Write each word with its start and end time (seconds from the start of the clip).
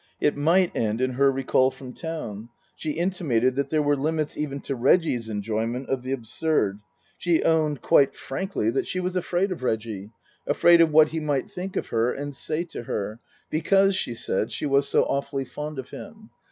It 0.19 0.35
might 0.35 0.75
end 0.75 0.99
in 0.99 1.11
her 1.11 1.31
recall 1.31 1.69
from 1.69 1.93
town. 1.93 2.49
She 2.75 2.93
intimated 2.93 3.55
that 3.55 3.69
there 3.69 3.83
were 3.83 3.95
limits 3.95 4.35
even 4.35 4.59
to 4.61 4.73
Reggie's 4.75 5.29
enjoyment 5.29 5.89
of 5.89 6.01
the 6.01 6.11
absurd; 6.11 6.79
she 7.19 7.43
owned 7.43 7.83
quite 7.83 8.15
48 8.15 8.15
Tasker 8.15 8.15
Jevons 8.15 8.27
frankly 8.65 8.69
that 8.71 8.87
she 8.87 8.99
was 8.99 9.15
afraid 9.15 9.51
of 9.51 9.61
Reggie 9.61 10.09
afraid 10.47 10.81
of 10.81 10.91
what 10.91 11.09
he 11.09 11.19
might 11.19 11.51
think 11.51 11.75
of 11.75 11.89
her 11.89 12.11
and 12.11 12.35
say 12.35 12.63
to 12.63 12.85
her; 12.85 13.19
because, 13.51 13.95
she 13.95 14.15
said, 14.15 14.51
she 14.51 14.65
was 14.65 14.87
so 14.89 15.03
awfully 15.03 15.45
fond 15.45 15.77
of 15.77 15.91
him. 15.91 16.31